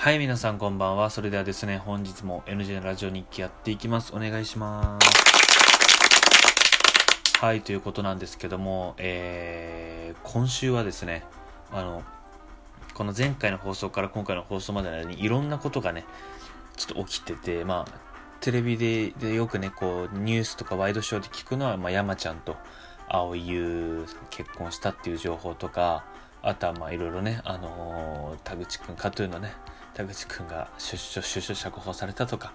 [0.00, 1.10] はい、皆さんこんばんは。
[1.10, 4.14] それではですね、本日も NG のラジオ日記やっていきます。
[4.14, 5.08] お願いします。
[7.40, 11.24] はい、ということなんですけども、えー、今週はですね、
[11.72, 12.04] あの、
[12.94, 16.04] この前回の放送から今回の放送までの間にいろんなことがね、
[16.76, 17.92] ちょっと起きてて、まあ、
[18.40, 22.54] テレビででよくね、こう、ニュースとかワイドショーで聞くのは、まあ、山ちゃんと
[23.08, 26.04] 蒼井優結婚したっていう情報とか、
[26.40, 29.54] あとはまあいろいろね、あのー田口くん、カトゥーンのね、
[29.98, 32.52] 田口くんが出所、出所釈放されたとか、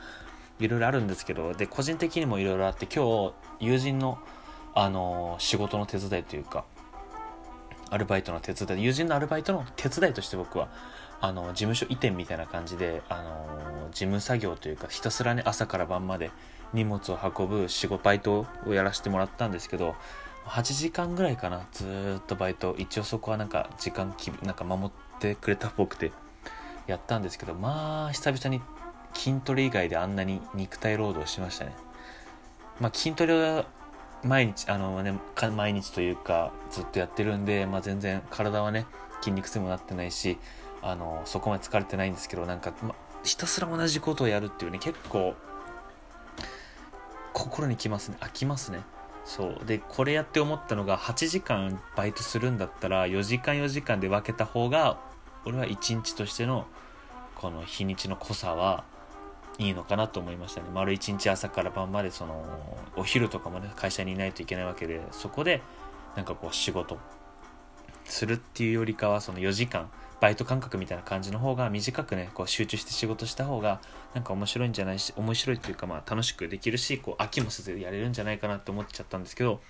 [0.61, 4.17] いろいろあるんですけど、で、個人的にもいろいろあって、今日、友人の、
[4.73, 6.63] あの仕事の手伝いというか、
[7.89, 10.69] アルバイトの手伝い、友人のアルバイトの手伝いとして僕は、
[11.19, 16.31] あの、事務所移転みたいな感じで、あの、事務作業というか、ひたすらね、朝から晩まで
[16.71, 19.95] 荷物を運ぶ仕事、バイトをやらせてもらったんですけど、
[20.45, 22.73] 8時間ぐらいかな、ずっとバイト。
[22.77, 26.13] 一応そこはなんか、時間き、なんか守ってくれたっぽくて、
[26.87, 28.61] やったんですけど、まあ、久々に
[29.13, 31.73] 筋トレ以外であんなに肉体労働しましたね。
[32.79, 33.65] まあ、筋トレは
[34.23, 35.13] 毎日、あのね、
[35.55, 38.85] 毎日というか、ずっとやってるんで、まあ全然体はね、
[39.21, 40.37] 筋肉痛もなってないし、
[40.81, 45.35] あの、そこまで疲れてないんですけど、なんか、ま、ひたすら同じことをやるっていうね、結構、
[47.33, 48.17] 心にきますね。
[48.21, 48.81] 飽きますね。
[49.25, 49.65] そう。
[49.65, 54.99] で、これやって思ったのが、8時間バイトするんだったら、4時間4時間で分けた方が、
[55.45, 56.65] 俺は1日としての、
[57.35, 58.85] この日にちの濃さは
[59.57, 60.67] いいのかなと思いましたね。
[60.73, 62.45] 丸1日朝から晩まで、その、
[62.95, 65.61] お昼とかもね、会社にいないといけないわけで、そこで、
[66.15, 66.97] なんかこう仕事
[68.05, 69.89] するっていうよりかは、その4時間、
[70.21, 73.81] バイト感覚みたいな感じの方が短くね、こう集中して仕事した方が、
[74.13, 79.61] なんか面白いんじゃないし、面白いというかまあ楽しくできるし、こう飽きもせずやれるんじゃないかなって思っちゃったんですけど、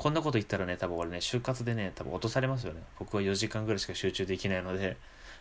[0.00, 2.80] こんなこと言ったらね、多分俺ね、就活でね、多分落とされますよね。
[2.98, 4.96] 僕は4時間ぐらいしか集中できないので、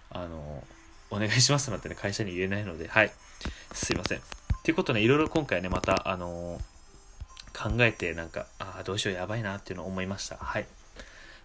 [0.09, 0.65] あの、
[1.09, 3.11] お願いしますなんてね、会社に言えないので、はい。
[3.71, 4.17] すいません。
[4.17, 4.21] っ
[4.63, 6.59] ていうことね、いろいろ今回ね、また、あの
[7.57, 10.35] 考えて、なんか、ああ、どうしよう、やばいなっていうのを思いました。
[10.35, 10.67] はい。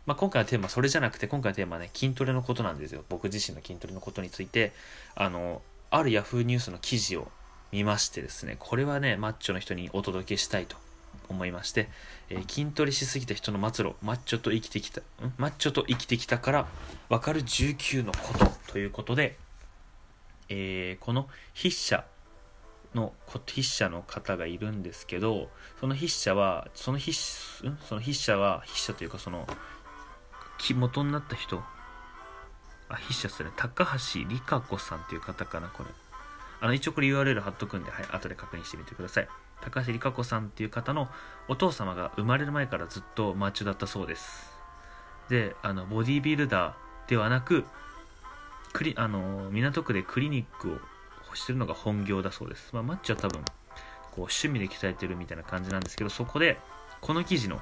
[0.06, 3.05] まあ、今回のテーマ、それじゃなくて、今回のテーマはね、筋トレのことなんですよ。
[3.09, 4.72] 僕自身の筋トレのことについて、
[5.15, 7.31] あの、ある Yahoo ニュースの記事を
[7.71, 10.77] 見ましてですね、これはね、マッチョの人にお届けしたいと
[11.29, 11.89] 思いまして、
[12.29, 15.05] えー筋トレしすぎた人の末路、マッチョと生きてきた、ん？
[15.39, 16.67] マッチョと生きてきたから
[17.09, 19.37] わかる19のことということで、
[20.49, 22.05] えーこの筆者
[22.95, 23.13] の
[23.47, 25.49] 筆者の方がいるんですけど
[25.81, 27.13] その筆者はその筆
[27.69, 27.79] ん？
[27.89, 29.47] その筆者は筆者というかその
[30.59, 31.63] き元になった人
[32.89, 33.51] あ筆者ですね。
[33.57, 35.89] 高橋理香子さんっていう方かなこれ。
[36.61, 39.29] あの一応これ URL 貼っとくんで、はい、後で確認してみてください。
[39.65, 41.09] 高橋理香子さんっていう方の
[41.49, 44.53] お父様が生まれる前からずっとマッチョだったそうです
[45.29, 47.65] であのボディービルダーではなく
[48.75, 50.81] クリあの港区でクリニック
[51.33, 52.71] をしてるのが本業だそうです。
[52.73, 56.59] まあ、マッチョは多分こう趣味で鍛えてるみたいな感じなんですけど、そこで
[57.01, 57.61] この記事の、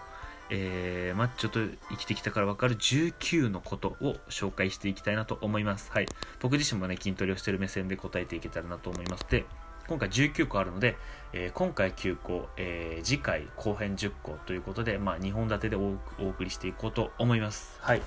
[0.51, 5.91] えーマッチョと生きてきたから分かる19のことを紹介していきたいなと思います。
[5.93, 6.07] はい。
[6.41, 9.27] 僕自身もね、筋トレをしてる目線で答えていけたらなと思います。
[9.29, 9.45] で、
[9.93, 10.97] 今回19個あるので、
[11.35, 17.79] えー今回9個、えー次回後編10個ということで、まあ、2本立てでおお送りしていこうと思います。
[17.83, 17.99] はい。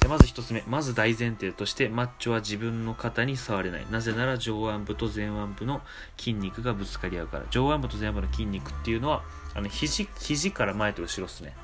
[0.00, 0.62] じゃあまず一つ目。
[0.66, 3.86] まず大前提として、マッチョは自分の肩に触れない。
[3.90, 5.82] なぜなら上腕部と前腕部の
[6.16, 7.44] 筋肉がぶつかり合うから。
[7.50, 9.22] 上腕部と前腕部の筋肉っていうのは、
[9.54, 11.54] あの、肘、肘から前と後ろですね。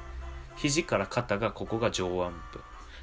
[0.57, 2.61] 肘から肩がここが上腕部。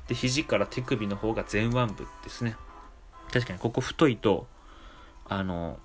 [0.08, 2.56] で、肘から手首の方が前腕部ですね。
[3.34, 4.48] 確かにここ太いと、
[5.28, 5.80] あの、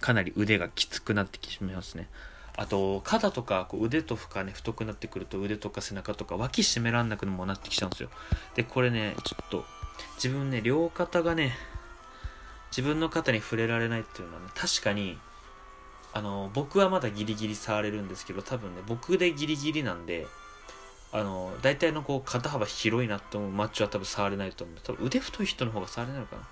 [0.00, 2.08] かなり腕がきつくなってきてしまいますね。
[2.56, 8.08] あと、肩とかこう腕とかね、太くなってくると腕とか背中とか脇締めらんなくもなってきちゃうんですよ。
[8.54, 9.64] で、これね、ちょっと、
[10.16, 11.52] 自分ね、両肩がね、
[12.70, 15.18] 自分の肩に触れられないっていうのはね、確かに、
[16.12, 20.26] あの、僕はまだギリギリ触れるんですけど、多分ね、僕でギリギリなんで、
[21.12, 24.76] あの、大体のこう、肩幅広いなって思うマッチョは多分触れないと思う。
[24.82, 26.42] 多分腕太い人の方が触れないのかな。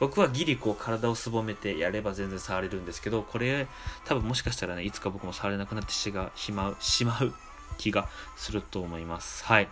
[0.00, 3.66] 僕はギリこう体をすぼめてやれば全然触れるんですけど、これ
[4.04, 7.32] 多分もしかしたらね、いつか僕も触れなくなってしがしまう、しまう
[7.78, 9.44] 気がすると思います。
[9.44, 9.68] はい。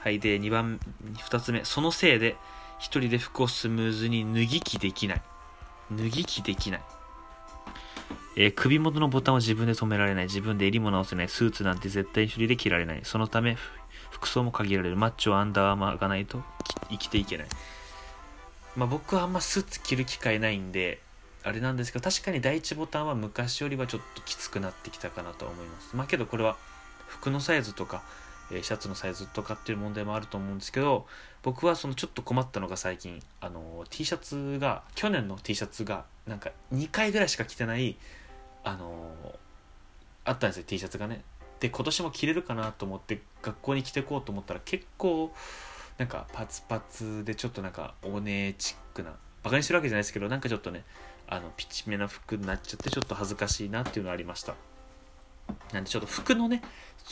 [0.00, 0.20] はい。
[0.20, 0.78] で、2番、
[1.16, 1.64] 2つ目。
[1.64, 2.36] そのせいで、
[2.78, 5.22] 一人で服をスムーズに脱ぎ着できない。
[5.90, 6.82] 脱ぎ着できない。
[8.36, 10.24] えー首元のボタンを自分で止められない。
[10.26, 11.28] 自分で襟も直せない。
[11.28, 13.00] スーツなんて絶対一人で着られない。
[13.02, 13.56] そのため、
[14.10, 14.96] 服装も限られる。
[14.96, 16.42] マッチョアンダーアーマーがないと
[16.90, 17.48] 生きていけない。
[18.76, 21.00] まあ僕はあんまスーツ着る機会ないんで、
[21.42, 25.96] あれなんですけど、確かに第一ボタンは昔よりはちょっときつくなってきたかなと思います。
[25.96, 26.56] まあけどこれは
[27.06, 28.02] 服のサイズとか、
[28.50, 31.06] えーシャツのサイズとかっていう問題もあると思うんですけど
[31.42, 37.96] 僕はそのちょっと困ったのが最近あの T シャツが去年の T シャツがなんか2回ぐらいしか着てない
[38.62, 39.10] あの
[40.24, 41.22] あったんですよ T シャツがね
[41.60, 45.32] で今年も着れるかなと思って学校に着てこうと思ったら結構
[45.98, 49.12] なんかパツパツでちょっとなんかお姉チックな
[49.42, 50.84] バカにしてるわけじゃないですけどなんかちょっとね
[51.28, 54.54] あのピチめな服になっちゃってちょっと恥ずかしいなっていうのがありました。
[55.72, 56.62] なんでちょっと服のね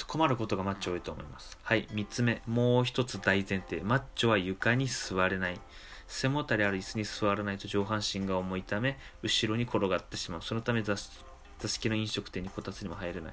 [0.06, 1.58] 困ることがマッチョ多いと思います。
[1.62, 2.42] はい3つ目。
[2.46, 3.80] もう一つ大前提。
[3.82, 5.60] マッチョは床に座れない。
[6.06, 10.42] 背もたれある椅子に座らないと上半身が重いため後ろに転がってしまう。
[10.42, 10.94] そのため座
[11.58, 13.32] 座敷の飲食店にこたつにも入れない。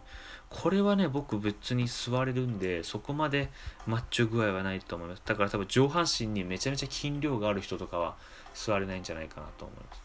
[0.49, 3.49] これはね僕別に座れるんでそこまで
[3.87, 5.21] マッチョ具合はないと思います。
[5.25, 8.15] だから多分上半身にめちゃめちゃ筋量がある人とかは
[8.53, 10.01] 座れないんじゃないかなと思います。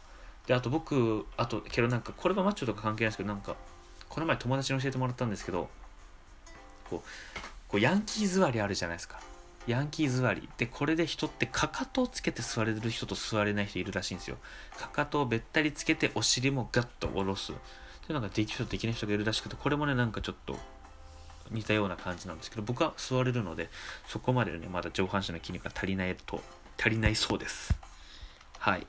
[0.47, 3.57] であと僕あとけどなんかこれはマッチョとか関係ないですけどなんか
[4.09, 5.69] この前友達に教えてもらったんですけど
[6.89, 7.09] こう
[7.69, 9.21] こうヤンキー座りあるじゃないですか。
[9.67, 10.49] ヤンキー座り。
[10.59, 14.37] でこれで人ってかかとをつけて座れる人と座れない人いるらしいんですよ。
[14.79, 17.53] かかとをべったりつけてお尻もガッと下ろす。
[18.07, 20.57] ていうのができる人できない人がいるらしくてこれもねなんかちょっと
[21.51, 23.69] 似たような感じなんですけど僕は座れるので
[24.07, 26.41] そこまでねまだ上半身の筋肉が足りないと
[26.79, 27.75] 足りないそうです。
[28.59, 28.87] はい。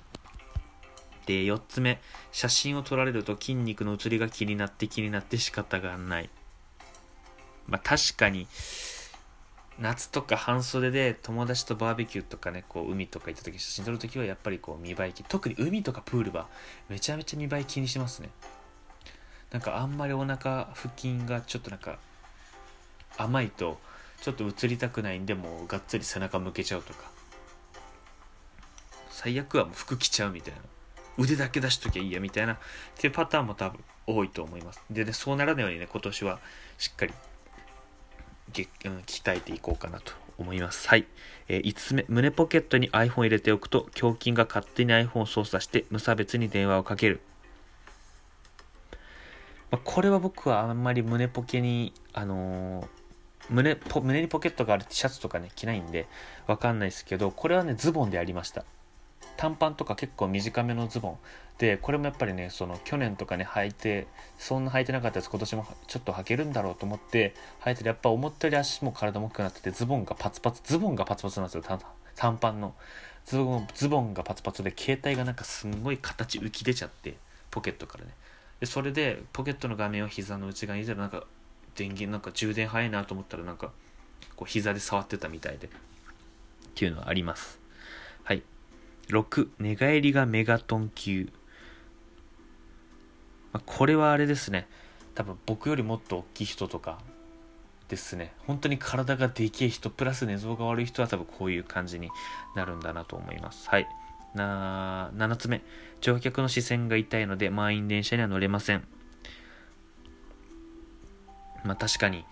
[1.25, 1.99] で4つ目。
[2.31, 6.29] 写真を撮られると筋肉の写りが気になって気になって仕方がない。
[7.67, 8.47] まあ確かに
[9.79, 16.47] 夏とか半袖で友達とバーベキューとかねこう海とか行った時写真撮る時はやっぱりこう見栄え気特に海とかプールは
[16.89, 18.29] めちゃめちゃ見栄え気にしますね。
[19.51, 21.99] なんかあんまりお腹腹筋がちょっとなんか
[23.17, 23.79] 甘いと
[24.21, 27.17] ちょっと映りたくないんでもうがっつり背中向けちゃうとか。
[29.09, 30.59] 最悪はもう服着ちゃうみたいな。
[31.17, 32.57] 腕だけ出しときゃいいやみたいなっ
[32.97, 34.81] ていうパターンも多分多いと思います。
[34.91, 36.39] でねそうならないようにね今年は
[36.77, 37.13] しっかり、
[38.53, 40.87] 鍛えていこうかなと思います。
[40.87, 41.07] はい、
[41.47, 42.05] えー5つ目。
[42.07, 47.19] 胸ポケットに iPhone 入れておくと胸筋が勝手に iPhone を操作して無差別に電話をかける。
[49.71, 52.87] まあ、これは僕はあんまり胸ポケに、あのー
[53.49, 56.07] 胸ポ胸にポケットがあるシャツとかね着ないんで
[56.47, 58.65] わかんないですけどこれはねズボンでありました。
[59.37, 61.17] 短パンとか結構短めのズボン。
[61.57, 71.79] でこれもやっぱりねその去年とかね履いてそんな履いてなかったやつ今年もちょっと履けるんだろうと思って履いてるやっぱ思ったより足も体も大きくなっててズボンがパツパツズボンがパツパツなんですよ短
[72.15, 72.75] 短パンの。
[73.25, 77.15] ズボンズボンがパツパツで携帯がなんかすんごい形浮き出ちゃって
[77.49, 78.11] ポケットからね。
[78.59, 81.27] でそれでポケットの画面を膝の内側に入れたらなんか
[81.75, 83.71] 電源なんか充電早いなと思ったらなんか
[84.35, 85.69] こう膝で触ってたみたいでっ
[86.75, 87.59] ていうのはあります。
[88.23, 88.43] はい。
[89.09, 91.29] 6寝返りがメガトン級、
[93.53, 94.67] まあ、これはあれですね。
[95.15, 96.99] 多分僕よりもっと大きい人とか
[97.89, 98.33] ですね。
[98.45, 102.09] 本当に体がでけえ人プラス寝相が悪い人は多分こういう感じに
[102.55, 103.69] なるんだなと思います。
[103.69, 103.87] はい。
[104.33, 105.61] な7つ目。
[106.01, 108.87] 乗客の視線が痛いので満員電車には乗れません。
[111.63, 112.23] まあ確かに、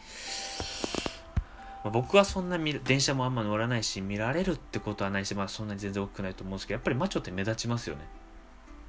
[1.92, 8.02] 僕はそんな電車もあんま乗らないし見られるってことはないし、まあ、そんなに全然大きくないと思うんですけどやっぱりマチョって目立ちますよね、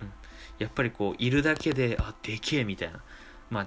[0.01, 0.13] うん、
[0.59, 3.01] やっぱりこういるだけであでけえみたいな、
[3.51, 3.67] まあ、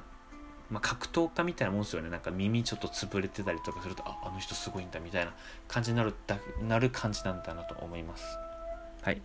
[0.71, 2.09] まあ格闘家みたいなもんですよね。
[2.09, 5.33] なんか耳ちょっと潰れてたりとかするとああの人すごいんだみたいな
[5.68, 6.38] 感じになるだ
[6.68, 8.24] なる感じなんだなと思います。
[9.01, 9.22] はい。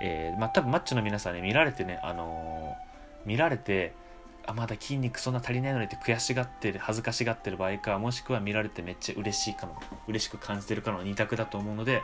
[0.00, 2.92] えー、まあ多分マッチョの皆さんね見られてねあのー
[3.24, 3.92] 見られて
[4.46, 12.02] あまだ筋肉そんな足りないのにって悔しがってる恥ずかしがってる場合かもしくは見られてめっちゃ嬉しいかの嬉しく感じてるかの二択だと思うので、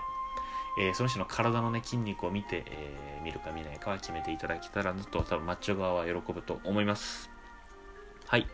[0.81, 7.29] えーその人の体のね筋肉を見て、えー見るか見ないかは決めていただけたらなと多分マッチョ側は喜ぶと思います。
[8.27, 8.47] はい。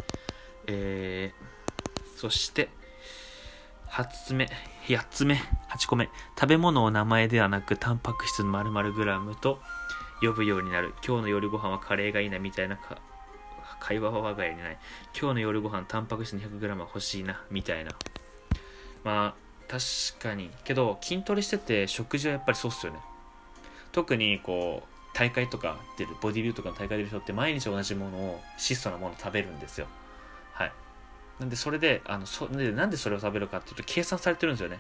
[0.67, 2.71] えー、そして
[3.95, 4.49] 8つ目
[4.89, 5.35] 8つ目
[5.71, 9.61] 8個目食べ物を名前ではなくタンパク質の〇〇グラムと
[10.21, 10.95] 呼ぶようになる。
[11.07, 12.77] 今日の夜ご飯はカレーがいいなみたいな
[13.79, 14.79] 会話は我が家にない。
[15.17, 17.93] 今日の夜ご飯タンパク質 200g は欲しいなみたいな。
[19.05, 19.85] まあ確
[20.21, 20.51] かに。
[20.65, 22.99] けど筋トレしてて食事はやっぱりそうっすよね。
[23.93, 29.87] 特にこう大会とか出るボディビューとかの大会出る人って毎日同じものを質素なものを食べるんですよ。
[31.41, 34.79] なんでそれであのそでなんでそれを食べるかっていうと計算されてるんですよね。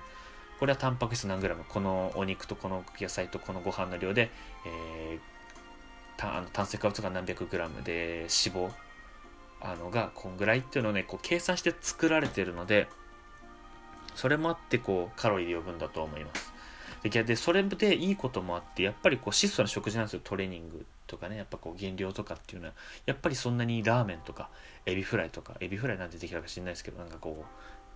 [0.61, 1.65] これはタンパク質何グラム。
[1.69, 4.31] このお肉とこの野菜とこのご飯の量で、
[4.67, 5.35] えー
[6.17, 8.71] たあの炭水化物が何百グラムで脂肪
[9.61, 12.89] あのがこんぐらいっていうのをねこう計算して作られてるので
[14.15, 16.54] それもあってこうカロリーで呼ぶんだと思います。
[17.05, 20.21] で逆でそれでいいこともあってやっぱりこう質素な食事なんですよ。
[20.25, 21.37] トレーニングとかね。
[21.37, 22.73] やっぱこう減量とかっていうのは。
[23.05, 24.49] やっぱりそんなにラーメンとか
[24.87, 27.45] エビフライとかエビフライなんてできたか知らないですけどなんかこう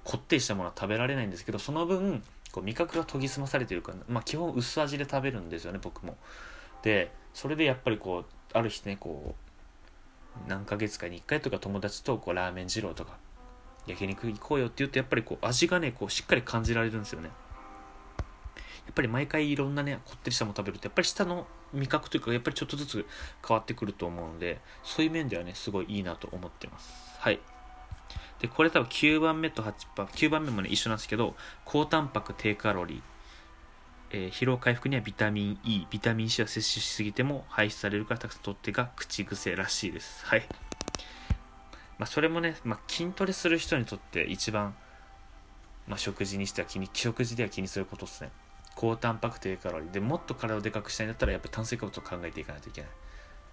[0.05, 2.23] こってりしたものは食べられないんですけどその分
[2.53, 6.19] こう味覚が研ぎ澄まされてるから、まあ、基本薄味で食べるんですよね僕も。
[6.83, 9.35] でそれでやっぱりこうある日ねこ
[10.47, 13.17] う何ヶ月かに1回とか友達とこうラーメン二郎とか
[13.87, 17.31] 焼肉行こうよって言うとやっぱりこう味がねこうしっかり感じられるんですよね。
[18.89, 23.07] やっぱり毎回いろんなねこってりしたもの食べるとやっぱり舌の味覚というかやっぱりちょっとずつ
[23.47, 27.39] 変わってくると思うのでそういう面ではねすごいいいなと思ってますはい
[28.41, 33.01] でこれ多分9番目と8番9番目もね一緒なんですけど高タンパク低カロリー
[34.11, 40.25] えー、疲労回復にはビタミン E、ビタミン C は摂取しすぎても排出されるからたくさん取ってが口癖らしいです。
[40.25, 40.47] はい。
[41.99, 44.75] まあ、それもね、まあ、筋トレする人にとって一番、
[45.87, 48.31] まあ、食事にしては気に、食事では気にすることですね。
[48.79, 49.91] 高タンパク低カロリー。
[49.91, 52.91] でもっと体をでかくしたいんだったらやっぱり炭水化物を考えていかないといけない。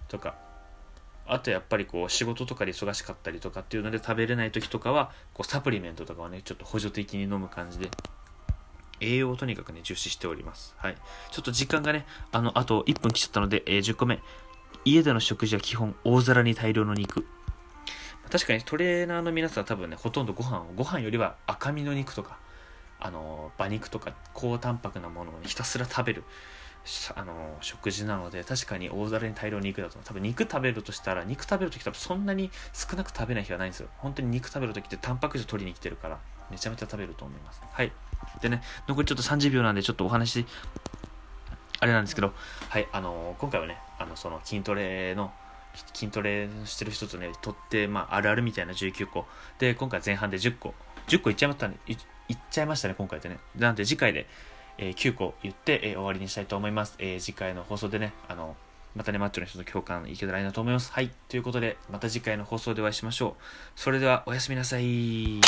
[0.06, 0.36] とか、
[1.26, 7.90] あとやっぱりこう仕事とかで忙しかったりとかっていうので食べれない時とかはこうサプリメントとかをねちょっと補助的に飲む感じで
[9.00, 10.76] 栄養をとにかくね重視しております。
[10.78, 10.96] はい。
[11.32, 14.20] ちょっと時間がねあのあと1分来ちゃったので、えー、10個目
[14.84, 17.26] 家での食事は基本大皿に大量の肉。
[18.30, 22.38] 確かにトレーナーの皆さんは多分ねほとんどご飯をご飯よりは赤身の肉とか
[22.98, 26.24] あの馬肉とか高タンパクなものを、ひたすら食べる
[27.16, 33.88] あの食事なので確かに大皿に大量肉だと多分肉食べるとしたら肉食べるとき多分そんなに少なく食べない日はないんですよ。
[33.98, 37.60] 本当に肉食べるときってタンパク質取りに来てるからめちゃめちゃ食べると思います。
[37.68, 37.92] はい。
[38.40, 40.46] でね残りちょっと30秒なんでちょっとお話
[41.80, 42.32] あれなんですけど
[42.68, 45.32] はいあの今回はねあのその筋トレの
[45.92, 49.26] 筋トレしてる人とねとって、まあ、あるあるみたいな19個。
[49.58, 50.74] で今回前半で10個
[51.08, 54.26] 10個いっちゃいましたねいいっちゃいましたね今回でねなんで次回で
[54.78, 56.96] えー、9個言って、えー、終わりにしたいと思います。
[56.98, 58.56] えー、次回の放送でね、あの、
[58.94, 60.92] またね、マッチョの人と共感いけたらいいなと思います。
[60.92, 61.10] はい。
[61.28, 63.42] ということで、また次回の放送でお会いしましょう。
[63.74, 65.40] それでは、おやすみなさい。